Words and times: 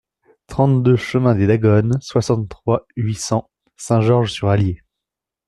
trente-deux 0.47 0.95
chemin 0.95 1.35
des 1.35 1.45
Dagonnes, 1.45 1.99
soixante-trois, 2.01 2.87
huit 2.95 3.13
cents, 3.19 3.51
Saint-Georges-sur-Allier 3.77 4.81